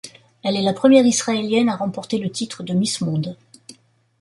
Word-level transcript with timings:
Elle 0.41 0.55
est 0.57 0.63
la 0.63 0.73
première 0.73 1.05
isralienne 1.05 1.69
à 1.69 1.75
remporter 1.75 2.17
le 2.17 2.31
titre 2.31 2.63
de 2.63 2.73
Miss 2.73 3.01
Monde. 3.01 3.37